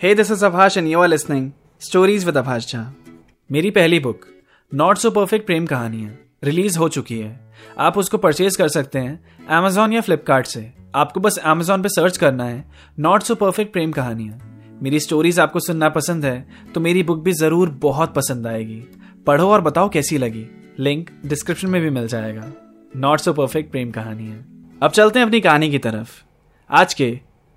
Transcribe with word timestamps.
Hey 0.00 0.14
this 0.14 0.30
is 0.30 0.44
Abhash 0.46 0.76
and 0.76 0.88
you 0.88 1.00
are 1.00 1.08
listening 1.08 1.50
stories 1.82 2.24
with 2.24 2.36
Abhash 2.36 2.66
Jha 2.72 2.80
मेरी 3.50 3.70
पहली 3.70 3.98
book 4.00 4.26
not 4.72 4.98
so 4.98 5.10
perfect 5.10 5.46
प्रेम 5.46 5.64
कहानियाँ 5.66 6.10
release 6.44 6.78
हो 6.78 6.88
चुकी 6.88 7.18
है। 7.18 7.52
आप 7.78 7.98
उसको 7.98 8.18
परचेज 8.18 8.56
कर 8.56 8.68
सकते 8.68 8.98
हैं 8.98 9.46
अमेजोन 9.50 9.92
या 9.92 10.00
फ्लिपकार्ट 10.00 10.46
से। 10.46 10.60
आपको 10.94 11.20
बस 11.20 11.38
अमेजोन 11.38 11.82
पे 11.82 11.88
सर्च 11.88 12.16
करना 12.16 12.44
है। 12.44 12.64
नॉट 12.98 13.22
सो 13.22 13.34
परफेक्ट 13.34 13.72
प्रेम 13.72 13.92
कहानियाँ 13.92 14.78
मेरी 14.82 15.00
स्टोरीज 15.00 15.40
आपको 15.40 15.60
सुनना 15.60 15.88
पसंद 15.88 16.24
है 16.24 16.46
तो 16.74 16.80
मेरी 16.80 17.02
बुक 17.02 17.24
भी 17.24 17.32
ज़रूर 17.32 17.70
बहुत 17.82 18.14
पसंद 18.14 18.46
आएगी। 18.46 18.80
पढ़ो 19.26 19.50
और 19.50 19.60
बताओ 19.60 19.88
कैसी 19.88 20.18
लगी। 20.18 20.46
लिंक 20.78 21.10
डिस्क्रिप्शन 21.26 21.68
में 21.68 21.80
भी 21.82 21.90
मिल 21.90 22.06
जाएगा। 22.06 22.52
नॉट 22.96 23.20
सो 23.20 23.32
परफेक्ट 23.32 23.70
प्रेम 23.70 23.90
कहानियाँ 23.90 24.78
अब 24.82 24.90
चलते 24.90 25.18
हैं 25.18 25.26
अपनी 25.26 25.40
कहानी 25.40 25.70
की 25.70 25.78
तरफ़। 25.80 26.16
आज 26.70 26.94
के 26.94 27.10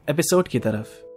एपिसोड 0.07 0.47
की 0.47 0.59
तरफ़। 0.59 1.10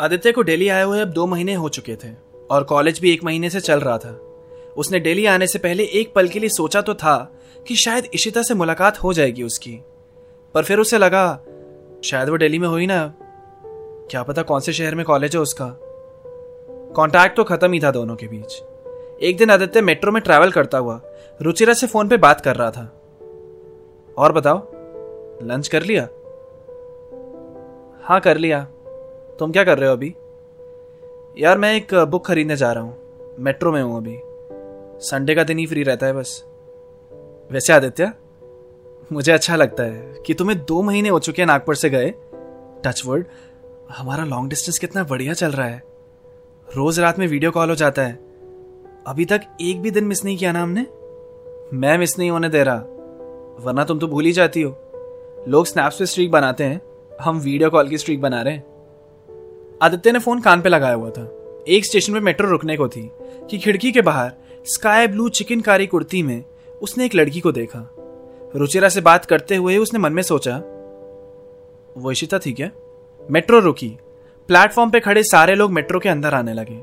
आदित्य 0.00 0.32
को 0.32 0.42
दिल्ली 0.42 0.68
आए 0.68 0.82
हुए 0.82 1.00
अब 1.00 1.08
दो 1.08 1.26
महीने 1.26 1.54
हो 1.54 1.68
चुके 1.68 1.96
थे, 1.96 2.08
और 2.50 2.64
कॉलेज 2.64 3.00
भी 3.00 3.12
एक 3.12 3.24
महीने 3.24 3.50
से 3.50 3.60
चल 3.60 3.80
रहा 3.80 3.98
था। 3.98 4.20
उसने 4.76 5.00
दिल्ली 5.00 5.26
आने 5.26 5.46
से 5.46 5.58
पहले 5.58 5.84
एक 5.84 6.12
पल 6.14 6.28
के 6.28 6.38
लिए 6.38 6.48
सोचा 6.48 6.80
तो 6.80 6.94
था 6.94 7.32
कि 7.68 7.76
शायद 7.76 8.08
इशिता 8.14 8.42
से 8.42 8.54
मुलाकात 8.54 9.02
हो 9.02 9.12
जाएगी 9.12 9.42
उसकी। 9.42 9.78
पर 10.54 10.64
फिर 10.64 10.78
उसे 10.78 10.98
लगा, 10.98 11.40
शायद 12.04 12.28
वो 12.28 12.38
दिल्ली 12.38 12.58
में 12.58 12.68
हुई 12.68 12.86
ना। 12.86 13.14
क्या 14.10 14.22
पता 14.22 14.42
कौन 14.42 14.60
से 14.60 14.72
शहर 14.72 14.94
में 14.94 15.04
कॉलेज 15.06 15.36
है 15.36 15.42
उसका। 15.42 15.78
कांटेक्ट 16.96 17.36
तो 17.36 17.44
खत्म 17.44 17.72
ही 17.72 17.80
था 17.80 17.90
दोनों 17.90 18.16
के 18.16 18.26
बीच। 18.26 18.62
एक 19.22 19.36
दिन 19.36 19.50
आदित्य 19.50 19.80
मेट्रो 19.80 20.12
में 20.12 20.22
ट्रैवल 20.22 20.50
करता 20.50 20.78
हुआ 20.78 21.00
रुचिरा 21.42 21.74
से 21.74 21.86
फ़ोन 21.86 22.08
पे 22.08 22.16
बात 22.16 22.40
कर 22.40 22.56
रहा 22.56 22.70
था। 22.70 22.92
और 24.18 24.32
बताओ, 24.32 24.58
लंच 25.42 25.68
कर 25.68 25.82
लिया? 25.82 26.08
हाँ 28.02 28.20
कर 28.20 28.36
लिया। 28.36 28.66
तुम 29.38 29.52
क्या 29.52 29.64
कर 29.64 29.78
रहे 29.78 29.88
हो 29.88 29.94
अभी? 29.94 30.14
यार, 31.38 31.58
मैं 31.58 31.74
एक 31.74 31.94
बुक 31.94 32.26
खरीदने 32.26 32.56
जा 32.56 32.72
रहा 32.72 32.84
हूँ। 32.84 33.36
मेट्रो 33.38 33.72
में 33.72 33.82
हूँ 33.82 33.96
अभी। 33.96 34.18
संडे 35.00 35.34
का 35.34 35.44
दिन 35.44 35.58
ही 35.58 35.66
फ्री 35.66 35.82
रहता 35.82 36.06
है 36.06 36.12
बस। 36.12 36.42
वैसे 37.50 37.72
आदित्य, 37.72 38.10
मुझे 39.12 39.32
अच्छा 39.32 39.56
लगता 39.56 39.82
है 39.82 40.22
कि 40.26 40.34
तुम्हें 40.34 40.58
दो 40.58 40.82
महीने 40.82 41.08
हो 41.08 41.18
चुके 41.18 41.42
हैं 41.42 41.46
नागपुर 41.46 41.74
से 41.74 41.90
गए। 41.90 42.12
टचवर्ड 42.84 43.26
हमारा 43.90 44.24
लॉन्ग 44.24 44.48
डिस्टेंस 44.50 44.78
कितना 44.78 45.04
बढ़िया 45.04 45.32
चल 45.32 45.50
रहा 45.50 45.66
है। 45.66 45.82
रोज 46.68 47.00
रात 47.00 47.18
में 47.18 47.26
वीडियो 47.26 47.50
कॉल 47.50 47.68
हो 47.68 47.74
जाता 47.74 48.02
है। 48.02 48.12
अभी 49.06 49.24
तक 49.24 49.40
एक 49.60 49.80
भी 49.82 49.90
दिन 49.90 50.04
मिस 50.04 50.24
नहीं 50.24 50.36
किया 50.36 50.52
ना 50.52 50.62
हमने। 50.62 50.86
मैं 51.74 51.96
मिस 51.98 52.18
नहीं 52.18 52.30
होने 52.30 52.48
दे 52.48 52.62
रहा, 52.62 52.76
वरना 53.60 53.84
तुम 53.84 53.98
तो 53.98 54.08
भूल 54.08 54.24
ही 54.24 54.32
जाती 54.32 54.62
हो। 54.62 54.76
लोग 55.48 55.66
स्नैप्स 55.66 55.98
पे 55.98 56.06
स्ट्रीक 56.06 56.30
बनाते 56.30 56.64
हैं, 56.64 56.80
हम 57.20 57.38
वीडियो 57.38 57.70
कॉल 57.70 57.88
की 57.88 57.98
स्ट्रीक 57.98 58.20
बना 58.20 58.42
रहे 58.42 58.54
हैं। 58.54 58.71
आदित्य 59.82 60.12
ने 60.12 60.18
फ़ोन 60.18 60.40
कान 60.40 60.60
पे 60.62 60.68
लगाया 60.68 60.94
हुआ 60.94 61.10
था। 61.10 61.22
एक 61.68 61.84
स्टेशन 61.84 62.12
पे 62.12 62.20
मेट्रो 62.20 62.50
रुकने 62.50 62.76
को 62.76 62.88
थी 62.88 63.10
कि 63.50 63.58
खिड़की 63.58 63.90
के 63.92 64.00
बाहर 64.00 64.32
स्काई 64.64 65.06
ब्लू 65.06 65.28
चिकनकारी 65.28 65.86
कुर्ती 65.86 66.22
में 66.22 66.44
उसने 66.82 67.04
एक 67.04 67.14
लड़की 67.14 67.40
को 67.40 67.52
देखा। 67.52 67.80
रुचिरा 68.56 68.88
से 68.88 69.00
बात 69.00 69.24
करते 69.24 69.56
हुए 69.56 69.76
उसने 69.76 69.98
मन 69.98 70.12
में 70.12 70.22
सोचा 70.22 70.56
वो 71.96 72.10
इशिता 72.10 72.38
थी 72.38 72.52
क्या? 72.52 72.70
मेट्रो 73.30 73.58
रुकी। 73.58 73.88
प्लेटफॉर्म 74.48 74.90
पे 74.90 75.00
खड़े 75.00 75.22
सारे 75.22 75.54
लोग 75.54 75.70
मेट्रो 75.70 76.00
के 76.00 76.08
अंदर 76.08 76.34
आने 76.34 76.54
लगे। 76.54 76.80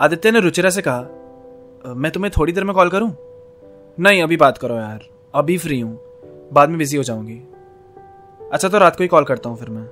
आदित्य 0.00 0.30
ने 0.30 0.40
रुचिरा 0.40 0.70
से 0.70 0.82
कहा 0.82 1.94
मैं 1.94 2.10
तुम्हें 2.12 2.32
थोड़ी 2.38 2.52
देर 2.52 2.64
में 2.64 2.74
कॉल 2.74 2.88
करूँ? 2.88 3.14
नहीं, 3.98 4.22
अभी 4.22 4.36
बात 4.36 4.58
करो 4.58 4.76
यार। 4.76 5.08
अभी 5.34 5.58
फ्री 5.58 5.80
हूँ। 5.80 5.98
बाद 6.52 6.68
में 6.68 6.78
बिज़ी 6.78 6.96
हो 6.96 7.02
जाऊँगी। 7.02 7.40
अच्छा 8.52 8.68
तो 8.68 8.78
रात 8.78 8.96
को 8.96 9.04
ही 9.04 9.08
कॉल 9.08 9.24
करता 9.24 9.48
हूँ 9.48 9.58
फिर 9.58 9.68
मैं। 9.68 9.86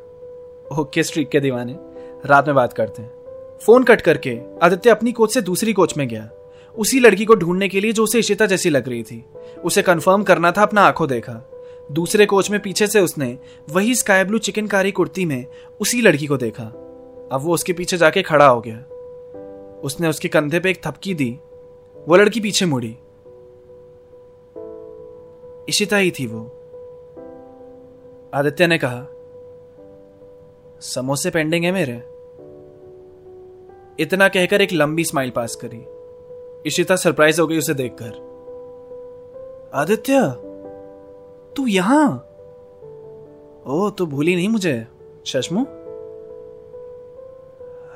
ओके, 0.78 1.02
स्ट्रीक 1.02 1.28
के 1.28 1.40
दीवाने। 1.40 1.89
रात 2.26 2.46
में 2.46 2.54
बात 2.54 2.72
करते 2.72 3.02
हैं। 3.02 3.10
फ़ोन 3.58 3.84
कट 3.84 4.00
करके 4.00 4.40
आदित्य 4.62 4.90
अपनी 4.90 5.12
कोच 5.12 5.34
से 5.34 5.40
दूसरी 5.40 5.72
कोच 5.72 5.96
में 5.96 6.08
गया। 6.08 6.30
उसी 6.78 7.00
लड़की 7.00 7.24
को 7.24 7.34
ढूँढने 7.34 7.68
के 7.68 7.80
लिए 7.80 7.92
जो 7.92 8.04
उसे 8.04 8.18
इशिता 8.18 8.46
जैसी 8.46 8.70
लग 8.70 8.88
रही 8.88 9.02
थी। 9.02 9.24
उसे 9.64 9.82
कंफर्म 9.82 10.22
करना 10.22 10.52
था, 10.52 10.62
अपना 10.62 10.80
आँखों 10.80 11.08
देखा। 11.08 11.50
दूसरे 11.92 12.26
कोच 12.26 12.50
में 12.50 12.60
पीछे 12.60 12.86
से 12.86 13.00
उसने 13.00 13.38
वही 13.70 13.94
स्काई 13.94 14.24
ब्लू 14.24 14.38
चिकनकारी 14.38 14.92
कुर्ती 14.92 15.24
में 15.24 15.46
उसी 15.80 16.00
लड़की 16.00 16.26
को 16.26 16.36
देखा। 16.36 16.64
अब 17.32 17.40
वो 17.42 17.54
उसके 17.54 17.72
पीछे 17.72 17.96
जाके 17.96 18.22
खड़ा 18.22 18.46
हो 18.46 18.60
गया। 18.60 18.78
उसने 19.84 20.08
उसके 20.08 20.28
कंधे 20.28 20.60
पे 20.60 20.70
एक 20.70 20.86
थपकी 20.86 21.14
दी। 21.14 21.38
वो 22.08 22.16
लड़की 22.16 22.40
पीछे 22.40 22.66
मुड़ी। 22.66 22.96
इशिता 25.68 25.96
ही 25.96 26.10
थी 26.10 26.26
वो। 26.26 26.56
आदित्य 28.34 28.66
ने 28.66 28.78
कहा, 28.84 29.06
समोसे 30.80 31.30
पेंडिंग 31.30 31.64
है 31.64 31.72
मेरे? 31.72 32.19
इतना 33.98 34.28
कहकर 34.28 34.60
एक 34.60 34.72
लंबी 34.72 35.04
स्माइल 35.04 35.30
पास 35.30 35.54
करी। 35.64 35.86
इशिता 36.66 36.96
सरप्राइज़ 36.96 37.40
हो 37.40 37.46
गई 37.46 37.58
उसे 37.58 37.74
देखकर। 37.74 38.30
आदित्य, 39.74 40.20
तू 41.56 41.66
यहाँ? 41.66 42.26
ओ, 43.66 43.90
तू 43.90 44.06
भूली 44.06 44.36
नहीं 44.36 44.48
मुझे, 44.48 44.86
शशमु? 45.26 45.64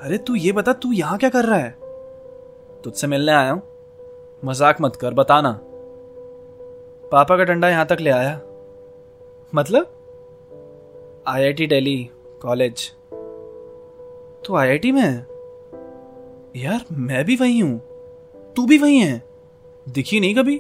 अरे, 0.03 0.19
तू 0.19 0.35
ये 0.35 0.53
बता, 0.53 0.73
तू 0.73 0.93
यहाँ 0.93 1.19
क्या 1.19 1.31
कर 1.31 1.45
रहा 1.45 1.59
है? 1.59 1.79
तुझसे 2.85 3.07
मिलने 3.07 3.33
आया 3.33 3.51
हूँ। 3.51 3.63
मज़ाक 4.45 4.81
मत 4.81 4.97
कर, 4.97 5.15
बताना। 5.15 5.61
पापा 7.13 7.37
का 7.37 7.45
डंडा 7.45 7.69
यहाँ 7.69 7.87
तक 7.87 7.97
ले 8.01 8.11
आया। 8.11 8.41
मतलब? 9.55 9.87
IIT 11.27 11.67
Delhi 11.67 12.11
college. 12.43 12.93
तो 14.47 14.57
आईआईटी 14.57 14.93
में 14.93 15.03
है? 15.03 15.34
यार, 16.57 16.85
मैं 16.93 17.25
भी 17.25 17.37
वही 17.37 17.61
हूँ। 17.61 17.83
तू 18.57 18.67
भी 18.67 18.79
वही 18.79 18.99
है? 18.99 19.23
दिखी 19.89 20.21
नहीं 20.21 20.35
कभी? 20.35 20.59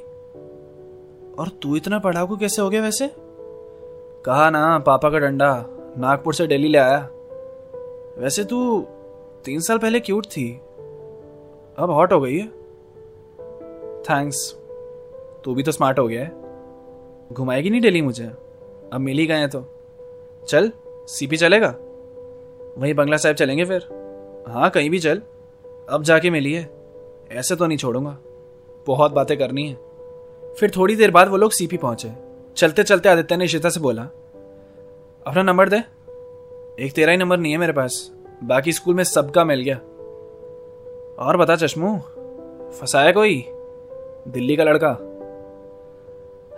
और 1.38 1.48
तू 1.62 1.76
इतना 1.76 1.98
पढ़ाकू 1.98 2.36
कैसे 2.36 2.62
हो 2.62 2.70
गया 2.70 2.82
वैसे? 2.82 3.10
कहा 4.26 4.50
ना, 4.50 4.78
पापा 4.78 5.10
का 5.10 5.18
डंडा, 5.18 5.66
नागपुर 5.98 6.34
से 6.34 6.46
दिल्ली 6.46 6.68
ले 6.68 6.78
आया। 6.78 7.08
वैसे 8.18 8.44
तू 8.44 8.86
तीन 9.44 9.60
साल 9.60 9.78
पहले 9.78 10.00
क्यूट 10.00 10.26
थी। 10.26 10.60
अब 11.78 11.90
हॉट 11.90 12.12
हो 12.12 12.20
गई 12.20 12.38
है। 12.38 12.46
थैंक्स। 14.00 14.56
तू 15.44 15.54
भी 15.54 15.62
तो 15.62 15.72
स्मार्ट 15.72 15.98
हो 15.98 16.08
गया 16.08 16.24
है। 16.24 16.32
घुमाएगी 17.32 17.70
नहीं 17.70 17.80
डेली 17.80 18.02
मुझे? 18.02 18.26
अब 18.92 19.00
मिल 19.00 19.18
ही 19.18 19.26
गए 19.26 19.46
तो। 19.46 19.64
चल, 20.48 20.72
सीपी 21.06 21.36
चलेगा? 21.36 21.74
वहीं 22.78 22.94
बंगला 22.94 23.16
साहब 23.16 23.34
चलेंगे 23.34 23.64
फिर? 23.64 23.82
हाँ 24.48 24.70
कहीं 24.70 24.90
भी 24.90 24.98
चल। 24.98 25.22
अब 25.90 26.02
जाके 26.02 26.30
मिलिए 26.30 26.66
ऐसे 27.32 27.56
तो 27.56 27.66
नहीं 27.66 27.78
छोड़ूँगा। 27.78 28.18
बहुत 28.86 29.12
बातें 29.12 29.38
करनी 29.38 29.68
है। 29.68 29.74
फिर 30.54 30.72
थोड़ी 30.76 30.96
देर 30.96 31.10
बाद 31.10 31.28
वो 31.28 31.36
लोग 31.36 31.50
सीपी 31.50 31.76
पहुँचे। 31.76 32.12
चलते 32.56 32.82
चलते 32.82 33.08
आदित्य 33.08 33.36
ने 33.36 33.44
इशिता 33.44 33.68
से 33.68 33.80
बोला, 33.80 34.02
अपना 35.26 35.42
नंबर 35.42 35.68
दे। 35.68 35.76
एक 36.84 36.92
तेरा 36.96 37.12
ही 37.12 37.18
नंबर 37.18 37.36
नहीं 37.36 37.52
है 37.52 37.58
मेरे 37.58 37.72
पास। 37.72 38.12
बाकी 38.44 38.72
स्कूल 38.72 38.94
में 38.94 39.04
सबका 39.04 39.44
मिल 39.44 39.60
गया। 39.60 39.76
और 41.18 41.36
बता 41.36 41.56
चश्मू, 41.56 41.98
फंसाया 42.70 43.12
कोई? 43.12 43.44
दिल्ली 44.28 44.56
का 44.56 44.64
लड़का? 44.64 44.90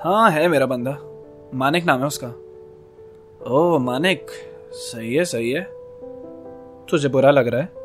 हाँ 0.00 0.30
है 0.30 0.48
मेरा 0.48 0.66
बंदा। 0.66 0.98
मानिक 1.54 1.84
नाम 1.84 2.00
है 2.00 2.06
उसका। 2.06 2.34
ओ 3.46 3.78
मानिक। 3.78 4.26
सही 4.72 5.14
है 5.14 5.24
सही 5.24 5.50
है। 5.50 5.70
तुझे 6.86 7.08
बुरा 7.08 7.30
लग 7.30 7.48
रहा 7.48 7.60
है। 7.60 7.75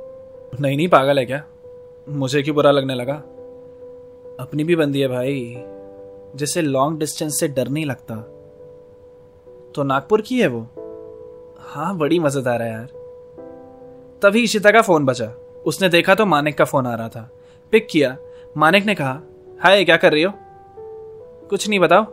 नहीं 0.60 0.78
नहीं, 0.78 0.88
पागल 0.88 1.20
है 1.20 1.26
क्या? 1.26 1.44
मुझे 2.10 2.42
क्यों 2.42 2.56
बुरा 2.56 2.72
लगने 2.72 2.96
लगा? 2.96 3.14
अपनी 4.40 4.64
भी 4.64 4.76
बंदी 4.76 5.02
है 5.02 5.08
भाई। 5.08 5.64
जिसे 6.36 6.62
लॉन्ग 6.62 7.00
डिस्टेंस 7.00 7.40
से 7.40 7.48
डर 7.48 7.68
नहीं 7.68 7.86
लगता। 7.86 8.16
तो 9.76 9.84
नागपुर 9.84 10.22
की 10.22 10.42
है 10.42 10.48
वो? 10.48 10.68
हाँ 11.60 11.98
बड़ी 11.98 12.20
मज़ेदार 12.20 12.62
है 12.62 12.72
यार। 12.72 12.88
तभी 14.22 14.44
इशिता 14.44 14.72
का 14.72 14.82
फ़ोन 14.82 15.06
बचा। 15.06 15.34
उसने 15.66 15.90
देखा 15.90 16.16
तो 16.16 16.26
मानिक 16.26 16.58
का 16.58 16.66
फ़ोन 16.66 16.88
आ 16.88 16.96
रहा 16.96 17.10
था। 17.10 17.30
पिक 17.72 17.88
किया। 17.92 18.18
मानिक 18.58 18.86
ने 18.86 18.96
कहा, 18.96 19.22
हाय, 19.60 19.84
क्या 19.84 19.98
कर 19.98 20.12
रही 20.12 20.24
हो? 20.24 20.34
कुछ 21.50 21.70
नहीं, 21.70 21.80
बताओ। 21.80 22.06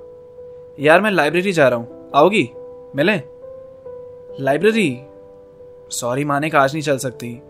यार, 0.80 1.00
मैं 1.00 1.10
लाइब्रेरी 1.10 1.52
जा 1.52 1.68
रहा 1.68 1.78
हूँ। 1.78 2.10
आओगी? 2.14 2.50
मिले? 2.96 3.22
लाइब्रेरी 4.44 5.02
सॉरी 5.90 6.24
मानिक, 6.24 6.54
आज 6.54 6.72
नहीं 6.72 6.82
चल 6.82 6.98
सकती। 6.98 7.42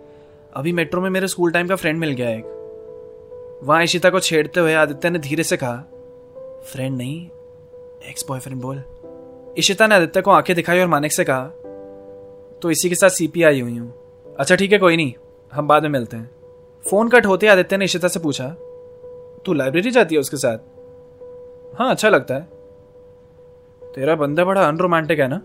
अभी 0.52 0.72
मेट्रो 0.72 1.00
में 1.00 1.08
मेरे 1.10 1.28
स्कूल 1.28 1.50
टाइम 1.52 1.68
का 1.68 1.76
फ्रेंड 1.76 1.98
मिल 1.98 2.10
गया 2.10 2.30
एक। 2.30 3.60
वहाँ 3.64 3.82
इशिता 3.82 4.10
को 4.10 4.20
छेड़ते 4.20 4.60
हुए 4.60 4.74
आदित्य 4.74 5.10
ने 5.10 5.18
धीरे 5.18 5.42
से 5.42 5.56
कहा, 5.56 5.76
फ्रेंड 6.64 6.96
नहीं 6.96 7.28
एक्स 8.08 8.24
बॉयफ्रेंड 8.28 8.60
बोल। 8.62 8.82
इशिता 9.58 9.86
ने 9.86 9.94
आदित्य 9.94 10.20
को 10.20 10.30
आँखें 10.30 10.54
दिखाई 10.56 10.80
और 10.80 10.86
मानिक 10.86 11.12
से 11.12 11.24
कहा 11.24 11.46
तो 12.62 12.70
इसी 12.70 12.88
के 12.88 12.94
साथ 12.94 13.08
सीपी 13.08 13.42
आई 13.42 13.60
हुई 13.60 13.76
हूँ। 13.78 13.92
अच्छा 14.38 14.56
ठीक 14.56 14.72
है, 14.72 14.78
कोई 14.78 14.96
नहीं, 14.96 15.12
हम 15.52 15.68
बाद 15.68 15.82
में 15.82 15.90
मिलते 15.90 16.16
हैं। 16.16 16.30
फ़ोन 16.84 17.08
कट 17.08 17.26
होते 17.26 17.46
आदित्य 17.46 17.76
ने 17.76 17.84
इशिता 17.84 18.08
से 18.08 18.20
पूछा, 18.20 18.48
तू 19.44 19.52
लाइब्रेरी 19.52 19.90
जाती 19.90 20.14
है 20.14 20.20
उसके 20.20 20.36
साथ? 20.36 20.58
हाँ 21.78 21.90
अच्छा 21.90 22.08
लगता 22.08 22.34
है। 22.34 22.48
तेरा 23.82 24.14
बंदा 24.14 24.44
बड़ा 24.44 24.62
अनरोमांटिक 24.62 25.20
है 25.20 25.28
ना? 25.28 25.40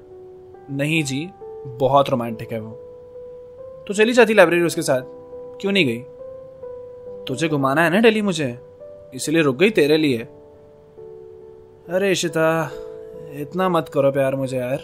नहीं 0.71 1.03
जी, 1.03 1.29
बहुत 1.79 2.09
रोमांटिक 2.09 2.51
है 2.51 2.59
वो। 2.59 2.79
तो 3.87 3.93
चली 3.93 4.13
जाती 4.13 4.33
लाइब्रेरी 4.33 4.63
उसके 4.63 4.81
साथ। 4.81 5.01
क्यों 5.61 5.71
नहीं 5.71 5.85
गई? 5.85 6.03
तुझे 7.27 7.47
घुमाना 7.47 7.83
है 7.83 7.89
ना 7.89 7.99
डेली 7.99 8.21
मुझे? 8.21 8.59
इसलिए 9.13 9.41
रुक 9.41 9.55
गई 9.55 9.69
तेरे 9.69 9.97
लिए। 9.97 10.17
अरे 11.89 12.11
इशिता, 12.11 12.71
इतना 13.33 13.69
मत 13.69 13.89
करो 13.89 14.11
प्यार 14.11 14.35
मुझे 14.35 14.57
यार। 14.57 14.77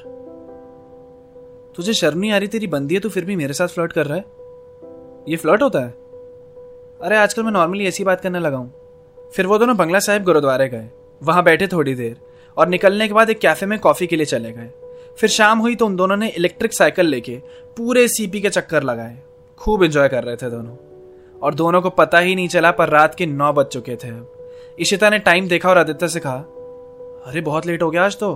तुझे 1.76 1.94
शर्म 1.94 2.20
नहीं 2.20 2.32
आ 2.32 2.38
रही 2.38 2.48
तेरी 2.48 2.68
बंदी 2.68 2.94
है 2.94 3.00
तो 3.00 3.10
फिर 3.10 3.26
भी 3.26 3.36
मेरे 3.36 3.54
साथ 3.54 3.68
फ्लर्ट 3.68 3.94
कर 3.94 4.06
रहा 4.06 4.18
है? 4.18 4.26
ये 5.30 5.36
फ्लर्ट 5.36 5.62
होता 5.62 5.80
है? 5.80 5.90
अरे 7.02 7.16
आजकल 7.16 7.44
मैं 7.44 7.52
नॉर्मली 7.52 7.88
ऐसी 7.88 8.04
बात 8.04 8.22
करने 8.22 8.40
लगा 8.40 8.58
हूँ। 8.58 8.74
फिर 9.34 9.48
वो 9.48 9.58
दोनों 9.58 9.78
बंगला 9.78 10.00
साहिब 10.00 10.24
गुरुद्वारे 10.24 10.70
गए। 10.70 10.90
वहाँ 11.24 11.44
बैठे 11.44 11.68
थोड़ी 11.68 11.96
देर 11.96 12.18
और 12.58 12.68
निकलने 12.68 13.08
के 13.08 13.14
बाद 13.14 13.30
एक 13.30 13.40
कैफ़े 13.40 13.68
में 13.68 13.80
कॉफ़ी 13.80 14.08
के 14.08 14.16
लिए 14.16 14.26
चले 14.26 14.52
गए। 14.52 14.70
फिर 15.20 15.30
शाम 15.30 15.60
हुई 15.60 15.76
तो 15.76 15.86
उन 15.86 15.96
दोनों 15.96 16.18
ने 16.18 16.30
इलेक्ट्रिक 16.30 16.74
साइकिल 16.74 17.06
लेके 17.06 17.42
पूरे 17.78 18.08
सीपी 18.08 18.42
के 18.42 18.50
चक्कर 18.50 18.84
लगाए। 18.84 19.18
खूब 19.58 19.84
एंजॉय 19.84 20.10
कर 20.10 20.24
रहे 20.24 20.36
थे 20.36 20.50
दोनों। 20.50 20.76
और 21.40 21.54
दोनों 21.54 21.82
को 21.82 21.90
पता 21.90 22.20
ही 22.20 22.36
नहीं 22.36 22.48
चला, 22.48 22.72
पर 22.72 22.90
रात 22.90 23.16
के 23.16 23.26
नौ 23.26 23.54
बज 23.54 23.66
चुके 23.66 23.96
थे 23.96 24.08
अब। 24.08 24.50
इशिता 24.80 25.10
ने 25.10 25.20
टाइम 25.20 25.48
देखा 25.48 25.70
और 25.70 25.78
आदित्य 25.78 26.08
से 26.08 26.20
कहा, 26.20 26.38
अरे, 27.26 27.42
बहुत 27.42 27.66
लेट 27.66 27.84
हो 27.84 27.92
गया 27.92 28.06
आज 28.06 28.16
तो। 28.16 28.36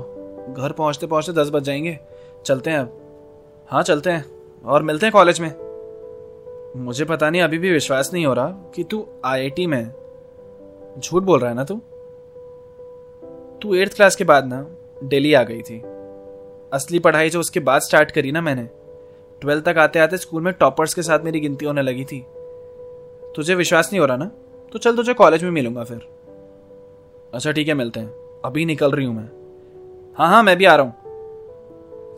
घर 0.58 0.72
पहुँचते 0.72 1.08
पहुँचते 1.08 1.32
दस 1.32 1.50
बज 1.50 1.64
जाएँगे। 1.64 2.00
चलते 2.46 2.70
हैं 2.70 2.80
अब। 2.80 3.00
हाँ 3.68 3.84
चलते 3.84 4.10
हैं। 4.10 4.26
और 4.66 4.84
मिलते 4.84 5.06
हैं 5.06 5.14
कॉलेज 5.14 5.40
में? 5.40 5.54
मुझे 6.78 7.06
पता 7.06 7.30
नहीं, 7.30 7.42
अभी 7.42 7.58
भी 7.58 7.72
विश्वास 7.72 8.14
नहीं 8.14 8.26
हो 8.26 8.34
रहा 8.34 8.48
कि 8.48 8.84
तू 8.84 9.08
आईआईटी 9.26 9.68
में 9.68 9.94
झूठ 11.00 11.24
बोल 11.24 11.40
रहा 11.40 11.50
है 11.50 11.56
ना 11.56 11.64
तू? 11.64 11.76
तू 13.62 13.76
एट्थ 13.76 13.96
क्लास 13.96 14.16
के 14.16 14.24
बाद 14.24 14.46
ना, 14.46 14.68
दिल्ली 15.04 15.34
आ 15.34 15.44
गई 15.44 15.62
थी। 15.62 15.84
असली 16.74 17.00
पढ़ाई 17.00 17.30
जो 17.30 17.40
उसके 17.40 17.60
बाद 17.60 17.82
स्टार्ट 17.82 18.12
करी 18.12 18.32
ना 18.32 18.42
मैंने। 18.42 18.64
ट्वेल्थ 19.42 19.66
तक 19.66 19.78
आते 19.78 20.00
आते 20.00 20.18
स्कूल 20.18 20.42
में 20.42 20.54
टॉपर्स 20.54 20.94
के 20.94 21.02
साथ 21.02 21.20
मेरी 21.20 21.40
गिनती 21.40 21.66
होने 21.66 21.82
लगी 21.82 22.04
थी। 22.04 22.26
तुझे 23.36 23.56
विश्वास 23.56 23.90
नहीं 23.94 24.00
हो 24.00 24.06
रहा 24.06 24.18
ना? 24.18 24.32
तो 24.72 24.80
चल 24.80 24.96
तुझे 24.96 25.14
कॉलेज 25.14 25.44
में 25.44 25.52
मिलूँगा 25.52 25.84
फिर। 25.84 25.98
अच्छा 27.34 27.52
ठीक 27.52 27.68
है, 27.68 27.74
मिलते 27.74 28.00
हैं। 28.00 28.42
अभी 28.46 28.66
निकल 28.66 28.92
रही 28.92 29.06
हूँ 29.06 29.16
मैं। 29.16 29.30
हाँ 30.18 30.30
हाँ 30.30 30.44
मैं 30.44 30.58
भी 30.58 30.66
आ 30.66 30.76
रहा 30.76 30.86
हूँ। 30.86 30.96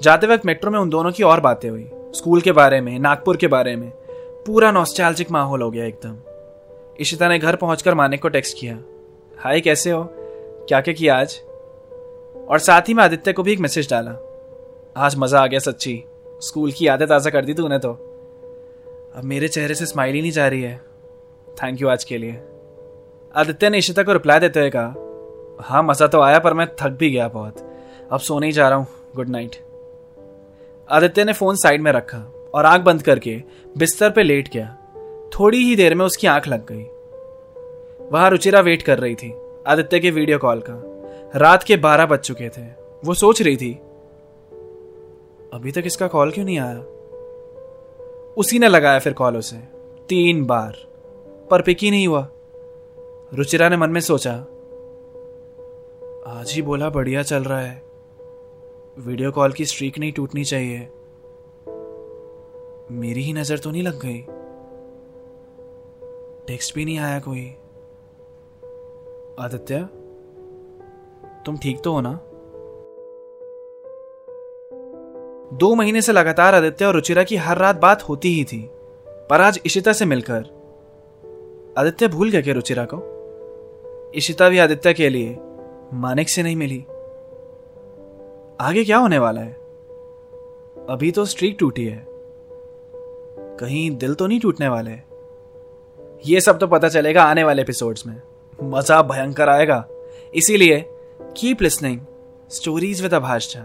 जाते 0.01 0.27
वक्त 0.27 0.45
मेट्रो 0.45 0.71
में 0.71 0.79
उन 0.79 0.89
दोनों 0.89 1.11
की 1.11 1.23
और 1.23 1.39
बातें 1.39 1.69
हुई। 1.69 1.89
स्कूल 1.93 2.41
के 2.41 2.51
बारे 2.51 2.81
में, 2.81 2.99
नागपुर 2.99 3.37
के 3.37 3.47
बारे 3.47 3.75
में। 3.75 3.89
पूरा 4.45 4.71
नॉस्टैल्जिक 4.71 5.31
माहौल 5.31 5.61
हो 5.61 5.71
गया 5.71 5.85
एकदम। 5.85 6.17
इशिता 6.99 7.27
ने 7.29 7.39
घर 7.39 7.55
पहुंचकर 7.55 7.93
मानिक 7.93 8.21
को 8.21 8.29
टेक्स्ट 8.29 8.57
किया। 8.59 8.79
हाय 9.39 9.61
कैसे 9.61 9.91
हो? 9.91 10.03
क्या 10.67 10.81
क्या 10.81 10.93
किया 10.93 11.17
आज? 11.17 11.41
और 12.47 12.59
साथ 12.59 12.81
ही 12.81 12.93
में 12.93 13.03
आदित्य 13.03 13.33
को 13.33 13.43
भी 13.43 13.53
एक 13.53 13.59
मैसेज 13.59 13.89
डाला। 13.89 14.24
आज 14.95 15.15
मज़ा 15.15 15.39
आ 15.39 15.47
गया 15.47 15.59
सच्ची। 15.59 16.03
स्कूल 16.41 16.71
की 16.71 16.87
यादें 16.87 17.07
ताज़ा 17.07 17.29
कर 17.29 17.45
दी 17.45 17.53
तूने 17.53 17.77
तो। 17.79 17.89
अब 19.15 19.23
मेरे 19.23 19.47
चेहरे 19.47 19.75
से 19.75 19.85
स्माइल 19.85 20.15
ही 20.15 20.21
नहीं 20.21 20.31
जा 20.31 20.47
रही 20.47 20.61
है। 20.61 20.75
थैंक 21.57 21.81
यू 21.81 21.87
आज 21.87 22.03
के 22.03 22.17
लिए। 22.17 22.39
आदित्य 23.35 23.69
ने 23.69 23.77
इशिता 23.77 24.03
को 24.03 24.13
रिप्लाई 24.13 24.39
देते 24.39 24.59
हुए 24.59 24.69
कहा 24.75 25.63
हाँ 25.63 25.83
मज़ा 25.83 26.07
तो 26.07 26.21
आया, 26.21 26.39
पर 26.39 26.53
मैं 26.53 26.67
थक 26.81 26.89
भी 26.89 27.09
गया 27.09 27.27
बहुत। 27.27 27.57
अब 28.11 28.19
सोने 28.19 28.45
ही 28.45 28.51
जा 28.51 28.69
रहा 28.69 28.77
हूँ। 28.77 28.87
गुड 29.15 29.29
नाइट 29.29 29.55
आदित्य 30.89 31.23
ने 31.23 31.33
फ़ोन 31.33 31.55
साइड 31.55 31.81
में 31.81 31.91
रखा 31.91 32.17
और 32.53 32.65
आँख 32.65 32.81
बंद 32.81 33.01
करके 33.01 33.41
बिस्तर 33.77 34.11
पे 34.11 34.23
लेट 34.23 34.49
गया। 34.53 34.67
थोड़ी 35.33 35.57
ही 35.57 35.75
देर 35.75 35.95
में 35.95 36.05
उसकी 36.05 36.27
आँख 36.27 36.47
लग 36.47 36.65
गई। 36.71 36.83
वहाँ 38.11 38.29
रुचिरा 38.29 38.59
वेट 38.59 38.81
कर 38.81 38.99
रही 38.99 39.15
थी। 39.15 39.33
आदित्य 39.67 39.99
के 39.99 40.11
वीडियो 40.11 40.37
कॉल 40.37 40.63
का। 40.69 41.39
रात 41.39 41.63
के 41.63 41.77
बारह 41.77 42.05
बज 42.05 42.19
चुके 42.19 42.49
थे। 42.49 42.65
वो 43.03 43.13
सोच 43.13 43.41
रही 43.41 43.57
थी 43.57 43.77
अभी 45.55 45.71
तक 45.71 45.83
इसका 45.85 46.07
कॉल 46.07 46.31
क्यों 46.31 46.45
नहीं 46.45 46.59
आया? 46.59 46.79
उसी 48.37 48.59
ने 48.59 48.67
लगाया 48.67 48.99
फिर 48.99 49.13
कॉल 49.13 49.37
उसे। 49.37 49.57
तीन 50.09 50.45
बार। 50.45 50.77
पर 51.51 51.61
पिक 51.61 51.77
ही 51.81 51.91
नहीं 51.91 52.07
हुआ। 52.07 52.27
रुचिरा 53.33 53.69
ने 53.69 53.77
मन 53.77 53.89
में 53.89 54.01
सोचा, 54.01 54.33
आज 56.27 56.51
ही 56.53 56.61
बोला 56.61 56.89
बढ़िया 56.89 57.23
चल 57.23 57.43
रहा 57.43 57.59
है। 57.59 57.81
वीडियो 58.99 59.31
कॉल 59.31 59.51
की 59.51 59.65
स्ट्रीक 59.65 59.99
नहीं 59.99 60.11
टूटनी 60.11 60.43
चाहिए। 60.43 60.79
मेरी 62.91 63.21
ही 63.21 63.33
नज़र 63.33 63.57
तो 63.57 63.71
नहीं 63.71 63.83
लग 63.83 63.99
गई। 64.05 64.19
टेक्स्ट 66.47 66.75
भी 66.75 66.85
नहीं 66.85 66.99
आया 66.99 67.19
कोई। 67.19 67.45
आदित्य, 69.39 69.83
तुम 71.45 71.57
ठीक 71.57 71.81
तो 71.83 71.93
हो 71.93 72.01
ना? 72.01 72.19
दो 75.53 75.75
महीने 75.75 76.01
से 76.01 76.11
लगातार 76.11 76.55
आदित्य 76.55 76.85
और 76.85 76.93
रुचिरा 76.93 77.23
की 77.23 77.35
हर 77.35 77.57
रात 77.57 77.75
बात 77.75 78.01
होती 78.01 78.33
ही 78.33 78.43
थी, 78.43 78.69
पर 79.29 79.41
आज 79.41 79.59
इशिता 79.65 79.93
से 79.93 80.05
मिलकर। 80.05 80.45
आदित्य 81.77 82.07
भूल 82.07 82.29
गया 82.29 82.41
क्या 82.41 82.53
रुचिरा 82.53 82.85
को? 82.85 84.11
इशिता 84.15 84.49
भी 84.49 84.57
आदित्य 84.57 84.93
के 84.93 85.09
लिए 85.09 85.37
मानिक 85.93 86.29
से 86.29 86.43
नहीं 86.43 86.55
मिली। 86.55 86.79
आगे 88.59 88.83
क्या 88.83 88.97
होने 88.97 89.17
वाला 89.17 89.41
है? 89.41 89.51
अभी 90.89 91.11
तो 91.11 91.25
स्ट्रीक 91.25 91.57
टूटी 91.59 91.85
है। 91.85 92.05
कहीं 93.59 93.97
दिल 93.97 94.13
तो 94.13 94.27
नहीं 94.27 94.39
टूटने 94.39 94.67
वाले? 94.67 94.91
ये 96.25 96.41
सब 96.41 96.59
तो 96.59 96.67
पता 96.67 96.89
चलेगा 96.89 97.23
आने 97.23 97.43
वाले 97.43 97.61
एपिसोड्स 97.61 98.07
में। 98.07 98.21
मज़ा 98.63 99.01
भयंकर 99.01 99.49
आएगा। 99.49 99.87
इसीलिए 100.35 100.85
keep 101.37 101.61
listening 101.61 101.99
stories 102.51 103.01
with 103.01 103.13
Abhash 103.13 103.53
Jha 103.53 103.61